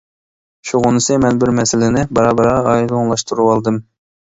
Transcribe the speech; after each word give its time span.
شۇغىنىسى 0.69 1.17
مەن 1.25 1.43
بىر 1.43 1.51
مەسىلىنى 1.59 2.05
بارا-بارا 2.21 2.57
ئايدىڭلاشتۇرۇۋالدىم. 2.73 3.81